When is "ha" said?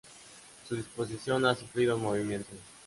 1.45-1.53